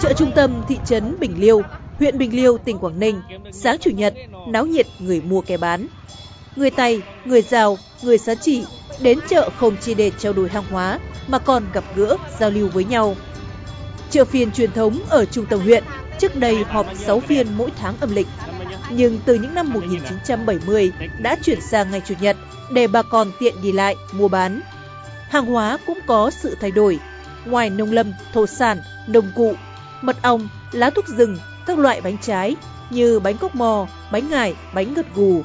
chợ 0.00 0.12
trung 0.12 0.32
tâm 0.34 0.62
thị 0.68 0.78
trấn 0.84 1.16
bình 1.20 1.40
liêu, 1.40 1.62
huyện 1.98 2.18
bình 2.18 2.36
liêu, 2.36 2.58
tỉnh 2.58 2.78
quảng 2.78 3.00
ninh, 3.00 3.20
sáng 3.52 3.76
chủ 3.80 3.90
nhật, 3.90 4.14
náo 4.48 4.66
nhiệt, 4.66 4.86
người 4.98 5.20
mua 5.20 5.40
kẻ 5.40 5.56
bán. 5.56 5.86
Người 6.56 6.70
tày 6.70 7.02
người 7.24 7.42
giàu 7.42 7.78
người 8.02 8.18
xá 8.18 8.34
chỉ 8.34 8.64
đến 9.00 9.18
chợ 9.28 9.50
không 9.56 9.76
chỉ 9.80 9.94
để 9.94 10.10
trao 10.18 10.32
đổi 10.32 10.48
hàng 10.48 10.64
hóa 10.70 10.98
mà 11.28 11.38
còn 11.38 11.64
gặp 11.72 11.84
gỡ, 11.96 12.16
giao 12.40 12.50
lưu 12.50 12.68
với 12.68 12.84
nhau. 12.84 13.16
Chợ 14.10 14.24
phiên 14.24 14.52
truyền 14.52 14.72
thống 14.72 14.98
ở 15.08 15.24
trung 15.24 15.46
tâm 15.46 15.60
huyện, 15.60 15.84
trước 16.18 16.36
đây 16.36 16.64
họp 16.64 16.86
sáu 16.96 17.20
phiên 17.20 17.46
mỗi 17.56 17.70
tháng 17.78 17.94
âm 18.00 18.14
lịch. 18.14 18.28
Nhưng 18.90 19.18
từ 19.24 19.34
những 19.34 19.54
năm 19.54 19.72
một 19.72 19.80
nghìn 19.86 20.00
chín 20.08 20.18
trăm 20.26 20.46
bảy 20.46 20.58
mươi 20.66 20.92
đã 21.18 21.36
chuyển 21.42 21.60
sang 21.60 21.90
ngày 21.90 22.02
chủ 22.04 22.14
nhật 22.20 22.36
để 22.72 22.86
bà 22.86 23.02
con 23.02 23.30
tiện 23.40 23.54
đi 23.62 23.72
lại, 23.72 23.96
mua 24.12 24.28
bán. 24.28 24.60
Hàng 25.28 25.46
hóa 25.46 25.78
cũng 25.86 25.98
có 26.06 26.30
sự 26.30 26.56
thay 26.60 26.70
đổi. 26.70 26.98
Ngoài 27.44 27.70
nông 27.70 27.92
lâm, 27.92 28.12
thổ 28.32 28.46
sản 28.46 28.78
nông 29.06 29.30
cụ 29.34 29.54
mật 30.02 30.22
ong 30.22 30.48
lá 30.72 30.90
thuốc 30.90 31.08
rừng 31.08 31.36
các 31.66 31.78
loại 31.78 32.00
bánh 32.00 32.16
trái 32.18 32.56
như 32.90 33.20
bánh 33.20 33.36
cốc 33.36 33.54
mò 33.54 33.86
bánh 34.12 34.30
ngải 34.30 34.54
bánh 34.74 34.94
gật 34.94 35.06
gù. 35.14 35.42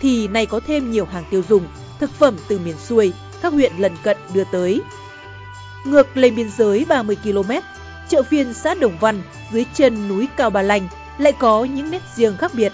Thì 0.00 0.28
nay 0.28 0.46
có 0.46 0.60
thêm 0.66 0.90
nhiều 0.90 1.04
hàng 1.04 1.24
tiêu 1.30 1.42
dùng 1.48 1.66
thực 2.00 2.10
phẩm 2.10 2.36
từ 2.48 2.58
miền 2.58 2.76
xuôi 2.78 3.12
các 3.42 3.52
huyện 3.52 3.72
lân 3.78 3.92
cận 4.02 4.16
đưa 4.34 4.44
tới. 4.44 4.82
Ngược 5.84 6.16
lên 6.16 6.34
biên 6.34 6.50
giới 6.50 6.84
30 6.88 7.16
km, 7.24 7.50
chợ 8.08 8.22
phiên 8.22 8.54
xã 8.54 8.74
đồng 8.74 8.98
văn 9.00 9.22
dưới 9.52 9.64
chân 9.74 10.08
núi 10.08 10.28
cao 10.36 10.50
Bà 10.50 10.62
Lành 10.62 10.88
lại 11.18 11.32
có 11.32 11.64
những 11.64 11.90
nét 11.90 12.02
riêng 12.14 12.36
khác 12.36 12.54
biệt. 12.54 12.72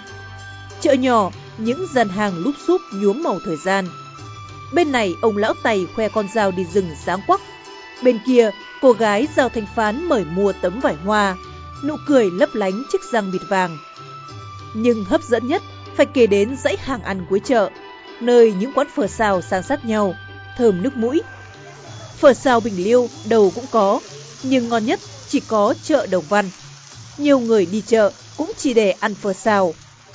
Chợ 0.81 0.93
nhỏ 0.93 1.31
những 1.57 1.85
gian 1.93 2.09
hàng 2.09 2.37
lúp 2.37 2.55
xúp 2.67 2.81
nhuốm 2.93 3.23
màu 3.23 3.39
thời 3.45 3.57
gian. 3.57 3.85
Bên 4.73 4.91
này 4.91 5.15
ông 5.21 5.37
lão 5.37 5.53
tày 5.63 5.87
khoe 5.95 6.09
con 6.09 6.27
dao 6.33 6.51
đi 6.51 6.65
rừng 6.73 6.89
sáng 7.05 7.19
quắc. 7.27 7.41
Bên 8.03 8.19
kia 8.25 8.51
cô 8.81 8.91
gái 8.91 9.27
giao 9.35 9.49
thanh 9.49 9.65
phán 9.75 10.05
mời 10.05 10.25
mua 10.25 10.53
tấm 10.61 10.79
vải 10.79 10.95
hoa. 10.95 11.37
Nụ 11.83 11.95
cười 12.07 12.31
lấp 12.31 12.49
lánh 12.53 12.83
chiếc 12.91 13.01
răng 13.11 13.31
bịt 13.31 13.41
vàng. 13.49 13.77
Nhưng 14.75 15.03
hấp 15.03 15.23
dẫn 15.23 15.47
nhất, 15.47 15.61
phải 15.95 16.05
kể 16.05 16.27
đến 16.27 16.55
dãy 16.63 16.77
hàng 16.79 17.01
ăn 17.01 17.25
cuối 17.29 17.39
chợ, 17.45 17.69
nơi 18.21 18.53
những 18.59 18.71
quán 18.75 18.87
phở 18.95 19.07
xào 19.07 19.41
san 19.41 19.63
sát 19.63 19.85
nhau, 19.85 20.13
thơm 20.57 20.81
nước 20.81 20.97
mũi. 20.97 21.21
Phở 22.17 22.33
xào 22.33 22.59
bình 22.59 22.73
liêu 22.77 23.07
đầu 23.29 23.51
cũng 23.55 23.65
có, 23.71 23.99
nhưng 24.43 24.69
ngon 24.69 24.85
nhất 24.85 24.99
chỉ 25.27 25.39
có 25.39 25.73
chợ 25.83 26.07
đồng 26.11 26.23
văn. 26.29 26.49
Nhiều 27.17 27.39
người 27.39 27.65
đi 27.65 27.81
chợ 27.81 28.11
cũng 28.37 28.51
chỉ 28.57 28.73
để 28.73 28.91
ăn 28.91 29.15
phở 29.15 29.33
xào, 29.33 29.73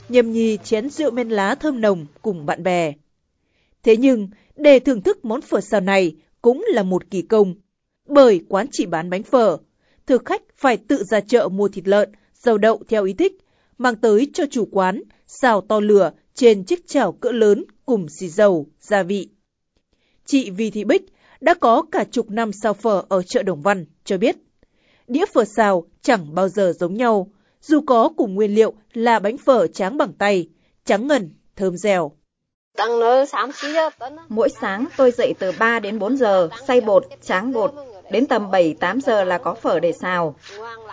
nhâm 0.09 0.33
nhi 0.33 0.59
chén 0.65 0.91
rượu 0.91 1.11
men 1.11 1.29
lá 1.29 1.55
thơm 1.55 1.81
nồng 1.81 2.07
cùng 2.23 2.47
bạn 2.47 2.63
bè. 2.63 2.93
Thế 3.83 3.97
nhưng, 3.97 4.29
để 4.57 4.79
thưởng 4.79 5.01
thức 5.01 5.25
món 5.25 5.41
phở 5.41 5.61
xào 5.61 5.81
này 5.81 6.15
cũng 6.43 6.65
là 6.69 6.83
một 6.83 7.11
kỳ 7.11 7.23
công 7.23 7.55
bởi 8.09 8.41
quán 8.49 8.67
chỉ 8.73 8.87
bán 8.87 9.11
bánh 9.11 9.23
phở 9.23 9.57
thực 10.07 10.25
khách 10.25 10.43
phải 10.57 10.77
tự 10.77 11.05
ra 11.05 11.21
chợ 11.21 11.49
mua 11.49 11.69
thịt 11.69 11.89
lợn 11.89 12.13
rau 12.35 12.59
đậu 12.59 12.83
theo 12.89 13.05
ý 13.05 13.13
thích 13.13 13.39
mang 13.79 13.97
tới 13.97 14.31
cho 14.35 14.45
chủ 14.51 14.69
quán 14.73 15.03
xào 15.27 15.61
to 15.61 15.81
lửa 15.81 16.13
trên 16.35 16.65
chiếc 16.65 16.89
chảo 16.89 17.13
cỡ 17.13 17.33
lớn 17.33 17.65
cùng 17.87 18.07
xì 18.09 18.29
dầu 18.29 18.67
gia 18.81 19.03
vị. 19.03 19.29
Chị 20.27 20.51
vì 20.51 20.71
thị 20.71 20.85
bích 20.85 21.03
đã 21.41 21.55
có 21.55 21.83
cả 21.93 22.05
chục 22.11 22.31
năm 22.31 22.51
xào 22.53 22.75
phở 22.75 23.03
ở 23.09 23.23
chợ 23.23 23.43
đồng 23.43 23.63
văn 23.63 23.85
cho 24.05 24.19
biết 24.19 24.37
đĩa 25.09 25.25
phở 25.35 25.45
xào 25.45 25.87
chẳng 26.03 26.35
bao 26.35 26.49
giờ 26.49 26.73
giống 26.79 26.95
nhau 26.95 27.31
dù 27.61 27.81
có 27.87 28.11
cùng 28.17 28.35
nguyên 28.35 28.55
liệu 28.55 28.75
là 28.93 29.19
bánh 29.19 29.39
phở 29.39 29.67
tráng 29.67 29.97
bằng 29.97 30.13
tay 30.13 30.49
trắng 30.85 31.07
ngần 31.07 31.31
thơm 31.57 31.77
dẻo. 31.77 32.13
Mỗi 34.29 34.49
sáng 34.61 34.87
tôi 34.97 35.11
dậy 35.11 35.35
từ 35.39 35.53
ba 35.59 35.81
đến 35.81 35.99
bốn 35.99 36.17
giờ 36.17 36.49
xay 36.67 36.81
bột 36.81 37.05
tráng 37.23 37.53
bột 37.53 37.75
đến 38.11 38.27
tầm 38.27 38.51
bảy, 38.51 38.75
tám 38.81 39.01
giờ 39.01 39.25
là 39.25 39.39
có 39.39 39.55
phở 39.55 39.81
để 39.81 39.93
xào. 39.93 40.35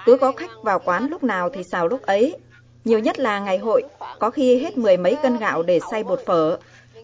Cứ 0.06 0.18
có 0.18 0.32
khách 0.32 0.52
vào 0.64 0.80
quán 0.80 1.08
lúc 1.10 1.24
nào 1.24 1.50
thì 1.50 1.64
xào 1.64 1.88
lúc 1.88 2.02
ấy. 2.02 2.36
Nhiều 2.86 3.00
nhất 3.00 3.20
là 3.20 3.40
ngày 3.40 3.58
hội, 3.58 3.84
có 4.20 4.30
khi 4.30 4.58
hết 4.58 4.78
mười 4.78 4.98
mấy 4.98 5.18
cân 5.24 5.38
gạo 5.38 5.64
để 5.64 5.80
xay 5.92 6.04
bột 6.04 6.20
phở. 6.26 6.58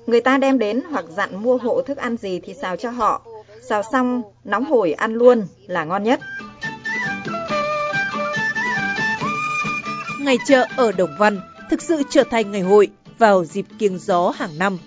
Người 0.08 0.22
ta 0.22 0.38
đem 0.38 0.60
đến 0.60 0.82
hoặc 0.90 1.06
dặn 1.10 1.44
mua 1.44 1.58
hộ 1.58 1.82
thức 1.82 1.98
ăn 1.98 2.18
gì 2.18 2.40
thì 2.40 2.54
xào 2.54 2.76
cho 2.76 2.90
họ. 2.90 3.22
Xào 3.70 3.84
xong, 3.92 4.22
nóng 4.44 4.66
hổi 4.66 4.94
ăn 4.94 5.14
luôn, 5.14 5.48
là 5.68 5.84
ngon 5.84 6.04
nhất. 6.04 6.20
Ngày 10.20 10.38
chợ 10.48 10.66
ở 10.78 10.92
đồng 10.92 11.16
văn 11.20 11.42
thực 11.70 11.82
sự 11.82 12.04
trở 12.10 12.24
thành 12.24 12.52
ngày 12.52 12.62
hội 12.62 12.90
vào 13.18 13.46
dịp 13.46 13.66
kiêng 13.80 14.00
gió 14.00 14.34
hàng 14.36 14.58
năm. 14.58 14.78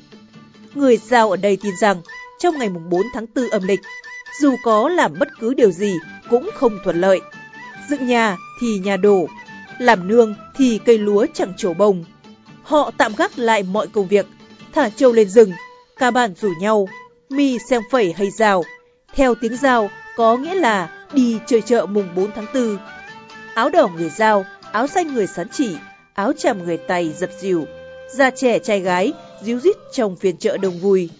Người 0.74 0.96
giao 0.96 1.30
ở 1.30 1.36
đây 1.36 1.58
tin 1.62 1.72
rằng, 1.80 2.02
trong 2.38 2.58
ngày 2.58 2.68
mùng 2.68 2.90
bốn 2.90 3.02
tháng 3.14 3.26
tư 3.26 3.48
âm 3.52 3.62
lịch 3.62 3.80
dù 4.40 4.56
có 4.64 4.88
làm 4.88 5.18
bất 5.18 5.28
cứ 5.40 5.54
điều 5.54 5.70
gì 5.70 5.94
cũng 6.30 6.50
không 6.54 6.78
thuận 6.84 7.00
lợi. 7.00 7.20
Dựng 7.90 8.06
nhà 8.06 8.36
thì 8.60 8.78
nhà 8.78 8.96
đổ, 8.96 9.28
làm 9.78 10.08
nương 10.08 10.34
thì 10.56 10.80
cây 10.84 10.98
lúa 10.98 11.26
chẳng 11.34 11.52
trổ 11.56 11.74
bông 11.74 12.04
họ 12.70 12.90
tạm 12.96 13.12
gác 13.18 13.38
lại 13.38 13.62
mọi 13.62 13.86
công 13.86 14.08
việc, 14.08 14.26
thả 14.72 14.88
trâu 14.88 15.12
lên 15.12 15.28
rừng 15.28 15.52
cả 15.96 16.10
bản 16.10 16.34
rủ 16.40 16.48
nhau, 16.60 16.88
mi 17.28 17.58
xem 17.58 17.82
phẩy 17.90 18.12
hay 18.12 18.30
rào. 18.30 18.64
Theo 19.14 19.34
tiếng 19.34 19.56
rào, 19.56 19.90
có 20.16 20.36
nghĩa 20.36 20.54
là 20.54 21.06
đi 21.12 21.38
chơi 21.46 21.62
chợ 21.62 21.86
mùng 21.86 22.14
bốn 22.16 22.30
tháng 22.32 22.46
tư. 22.52 22.78
Áo 23.54 23.70
đỏ 23.70 23.88
người 23.96 24.10
giao, 24.10 24.44
áo 24.72 24.86
xanh 24.86 25.14
người 25.14 25.26
sán 25.26 25.48
chỉ, 25.48 25.76
áo 26.14 26.32
chàm 26.32 26.64
người 26.64 26.76
tày 26.76 27.12
dập 27.18 27.30
dìu. 27.40 27.64
Già 28.14 28.30
trẻ 28.30 28.58
trai 28.58 28.80
gái 28.80 29.12
díu 29.42 29.58
dít 29.58 29.76
trong 29.92 30.16
phiên 30.16 30.36
chợ 30.36 30.56
đông 30.56 30.78
vui. 30.78 31.10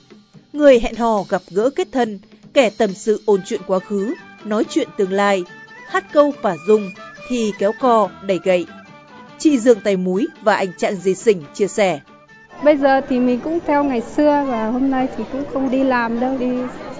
Người 0.53 0.81
hẹn 0.81 0.95
hò 0.95 1.23
gặp 1.29 1.43
gỡ 1.51 1.71
kết 1.71 1.89
thân 1.93 2.19
kẻ 2.55 2.71
tâm 2.71 2.95
sự 2.95 3.23
ôn 3.27 3.41
chuyện 3.47 3.61
quá 3.67 3.79
khứ, 3.79 4.15
nói 4.45 4.65
chuyện 4.71 4.89
tương 4.97 5.13
lai, 5.13 5.45
hát 5.89 6.05
câu 6.13 6.33
phả 6.43 6.55
dung 6.67 6.91
thì 7.29 7.53
kéo 7.59 7.73
co, 7.81 8.09
đẩy 8.23 8.41
gậy. 8.45 8.67
Chị 9.39 9.59
dương 9.59 9.81
tay 9.81 9.97
múi 9.97 10.27
và 10.43 10.55
anh 10.57 10.73
trạng 10.79 10.97
dì 10.97 11.15
sỉnh 11.15 11.43
chia 11.55 11.67
sẻ. 11.67 12.01
Bây 12.65 12.77
giờ 12.77 13.01
thì 13.09 13.19
mình 13.19 13.41
cũng 13.41 13.59
theo 13.67 13.85
ngày 13.85 14.01
xưa 14.01 14.45
và 14.49 14.67
hôm 14.67 14.91
nay 14.91 15.09
thì 15.17 15.25
cũng 15.33 15.45
không 15.53 15.71
đi 15.71 15.85
làm 15.85 16.21
đâu, 16.21 16.37
đi 16.39 16.51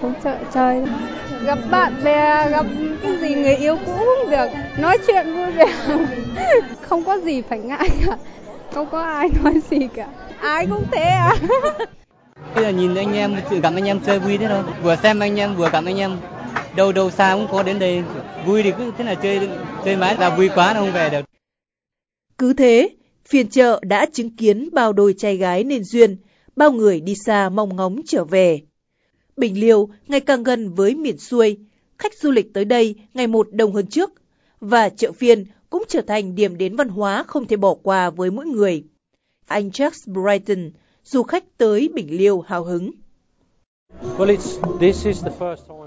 xuống 0.01 0.13
chợ 0.23 0.37
chơi. 0.53 0.85
Gặp 1.45 1.59
bạn 1.71 2.03
bè, 2.03 2.49
gặp 2.49 2.65
cái 3.03 3.17
gì 3.17 3.35
người 3.35 3.55
yêu 3.55 3.77
cũ 3.85 3.97
cũng 3.97 4.31
được, 4.31 4.47
nói 4.77 4.97
chuyện 5.07 5.33
vui 5.33 5.51
vẻ. 5.51 5.67
Không 6.81 7.03
có 7.03 7.17
gì 7.17 7.41
phải 7.41 7.59
ngại 7.59 7.89
cả, 8.05 8.17
không 8.73 8.87
có 8.91 9.01
ai 9.01 9.29
nói 9.43 9.53
gì 9.69 9.87
cả. 9.95 10.07
Ai 10.39 10.67
cũng 10.67 10.83
thế 10.91 11.03
à? 11.03 11.35
bây 12.55 12.63
giờ 12.63 12.69
nhìn 12.69 12.95
anh 12.95 13.13
em 13.13 13.35
gặp 13.61 13.73
anh 13.75 13.85
em 13.85 13.99
chơi 14.05 14.19
vui 14.19 14.37
thế 14.37 14.47
thôi. 14.47 14.63
Vừa 14.83 14.95
xem 14.95 15.19
anh 15.19 15.39
em, 15.39 15.55
vừa 15.55 15.69
gặp 15.69 15.85
anh 15.85 15.97
em. 15.97 16.17
Đâu 16.75 16.91
đâu 16.91 17.11
xa 17.11 17.35
cũng 17.35 17.47
có 17.51 17.63
đến 17.63 17.79
đây. 17.79 18.03
Vui 18.45 18.63
thì 18.63 18.71
cứ, 18.77 18.91
thế 18.97 19.03
là 19.03 19.15
chơi 19.15 19.49
chơi 19.85 19.95
mãi 19.95 20.15
là 20.19 20.35
vui 20.35 20.49
quá 20.55 20.73
không 20.73 20.91
về 20.91 21.09
được. 21.09 21.25
Cứ 22.37 22.53
thế 22.53 22.89
phiên 23.25 23.49
chợ 23.49 23.79
đã 23.83 24.05
chứng 24.13 24.35
kiến 24.35 24.69
bao 24.71 24.93
đôi 24.93 25.13
trai 25.17 25.37
gái 25.37 25.63
nên 25.63 25.83
duyên, 25.83 26.17
bao 26.55 26.71
người 26.71 27.01
đi 27.01 27.15
xa 27.25 27.49
mong 27.49 27.75
ngóng 27.75 28.01
trở 28.07 28.23
về. 28.23 28.61
Bình 29.37 29.59
liêu 29.59 29.89
ngày 30.07 30.19
càng 30.19 30.43
gần 30.43 30.73
với 30.73 30.95
miền 30.95 31.17
xuôi. 31.17 31.57
Khách 31.97 32.13
du 32.17 32.31
lịch 32.31 32.53
tới 32.53 32.65
đây 32.65 32.95
ngày 33.13 33.27
một 33.27 33.47
đông 33.51 33.73
hơn 33.73 33.87
trước. 33.87 34.11
Và 34.59 34.89
chợ 34.89 35.11
phiên 35.11 35.45
cũng 35.69 35.83
trở 35.87 36.01
thành 36.01 36.35
điểm 36.35 36.57
đến 36.57 36.75
văn 36.75 36.89
hóa 36.89 37.23
không 37.27 37.47
thể 37.47 37.55
bỏ 37.55 37.73
qua 37.83 38.09
với 38.09 38.31
mỗi 38.31 38.45
người. 38.45 38.83
Anh 39.47 39.69
Jack 39.69 39.91
Brighton 40.13 40.71
du 41.03 41.23
khách 41.23 41.43
tới 41.57 41.89
Bình 41.93 42.07
Liêu 42.17 42.41
hào 42.41 42.63
hứng. 42.63 42.91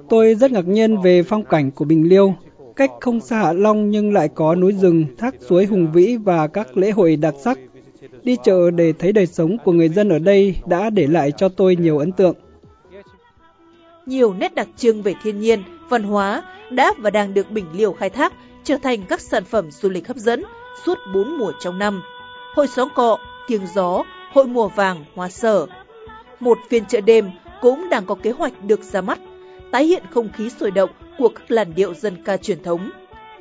Tôi 0.08 0.34
rất 0.34 0.50
ngạc 0.50 0.68
nhiên 0.68 1.02
về 1.02 1.22
phong 1.22 1.44
cảnh 1.44 1.70
của 1.70 1.84
Bình 1.84 2.08
Liêu. 2.08 2.34
Cách 2.76 2.90
không 3.00 3.20
xa 3.20 3.38
Hạ 3.38 3.52
Long 3.52 3.90
nhưng 3.90 4.12
lại 4.12 4.28
có 4.28 4.54
núi 4.54 4.72
rừng, 4.72 5.06
thác 5.18 5.34
suối 5.48 5.66
hùng 5.66 5.92
vĩ 5.92 6.16
và 6.16 6.46
các 6.46 6.76
lễ 6.76 6.90
hội 6.90 7.16
đặc 7.16 7.34
sắc. 7.44 7.58
Đi 8.22 8.36
chợ 8.44 8.70
để 8.70 8.92
thấy 8.92 9.12
đời 9.12 9.26
sống 9.26 9.56
của 9.64 9.72
người 9.72 9.88
dân 9.88 10.08
ở 10.08 10.18
đây 10.18 10.56
đã 10.66 10.90
để 10.90 11.06
lại 11.06 11.32
cho 11.36 11.48
tôi 11.48 11.76
nhiều 11.76 11.98
ấn 11.98 12.12
tượng. 12.12 12.34
Nhiều 14.06 14.34
nét 14.34 14.54
đặc 14.54 14.68
trưng 14.76 15.02
về 15.02 15.14
thiên 15.22 15.40
nhiên, 15.40 15.62
văn 15.88 16.02
hóa 16.02 16.42
đã 16.70 16.92
và 16.98 17.10
đang 17.10 17.34
được 17.34 17.50
Bình 17.50 17.66
Liêu 17.72 17.92
khai 17.92 18.10
thác 18.10 18.32
trở 18.64 18.76
thành 18.82 19.04
các 19.08 19.20
sản 19.20 19.44
phẩm 19.44 19.70
du 19.70 19.88
lịch 19.88 20.08
hấp 20.08 20.16
dẫn 20.16 20.44
suốt 20.84 20.98
bốn 21.14 21.38
mùa 21.38 21.52
trong 21.60 21.78
năm. 21.78 22.02
Hội 22.54 22.68
xóm 22.68 22.88
cọ, 22.94 23.18
kiêng 23.48 23.66
gió, 23.74 24.04
hội 24.34 24.46
mùa 24.46 24.68
vàng, 24.68 25.04
hoa 25.14 25.28
sở. 25.28 25.66
Một 26.40 26.58
phiên 26.68 26.86
chợ 26.86 27.00
đêm 27.00 27.30
cũng 27.60 27.88
đang 27.90 28.06
có 28.06 28.14
kế 28.14 28.30
hoạch 28.30 28.64
được 28.64 28.82
ra 28.82 29.00
mắt, 29.00 29.18
tái 29.70 29.84
hiện 29.84 30.02
không 30.10 30.28
khí 30.36 30.50
sôi 30.50 30.70
động 30.70 30.90
của 31.18 31.28
các 31.28 31.50
làn 31.50 31.74
điệu 31.74 31.94
dân 31.94 32.24
ca 32.24 32.36
truyền 32.36 32.62
thống 32.62 32.90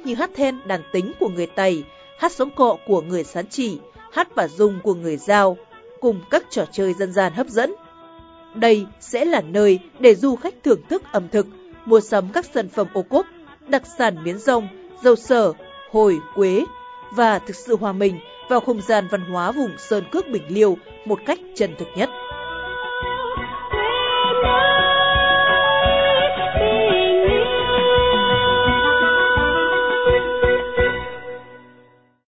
như 0.04 0.16
hát 0.16 0.30
then 0.36 0.60
đàn 0.66 0.82
tính 0.92 1.12
của 1.20 1.30
người 1.30 1.48
Tày, 1.48 1.84
hát 2.18 2.32
sống 2.32 2.50
cọ 2.56 2.78
của 2.88 3.02
người 3.02 3.24
Sán 3.24 3.48
Chỉ, 3.48 3.80
hát 4.12 4.36
và 4.36 4.48
dung 4.48 4.80
của 4.84 4.94
người 4.94 5.18
Giao, 5.18 5.58
cùng 6.00 6.20
các 6.30 6.44
trò 6.50 6.66
chơi 6.72 6.94
dân 6.94 7.12
gian 7.14 7.34
hấp 7.34 7.48
dẫn. 7.48 7.74
Đây 8.56 8.86
sẽ 9.00 9.26
là 9.26 9.42
nơi 9.42 9.80
để 10.00 10.16
du 10.16 10.36
khách 10.36 10.54
thưởng 10.64 10.82
thức 10.90 11.04
ẩm 11.12 11.28
thực, 11.32 11.48
mua 11.86 12.00
sắm 12.00 12.30
các 12.34 12.46
sản 12.54 12.70
phẩm 12.70 12.88
ô 12.94 13.02
cốp, 13.02 13.26
đặc 13.68 13.84
sản 13.98 14.24
miến 14.24 14.38
rong, 14.38 14.68
dầu 15.04 15.16
sở, 15.16 15.54
hồi, 15.92 16.20
quế 16.36 16.66
và 17.16 17.40
thực 17.40 17.56
sự 17.56 17.76
hòa 17.76 17.92
mình 17.92 18.20
vào 18.50 18.60
không 18.60 18.82
gian 18.82 19.08
văn 19.08 19.22
hóa 19.22 19.52
vùng 19.52 19.78
Sơn 19.78 20.04
Cước 20.12 20.28
Bình 20.28 20.44
Liêu 20.48 20.78
một 21.06 21.20
cách 21.26 21.40
chân 21.56 21.76
thực 21.80 21.88
nhất. 21.96 22.10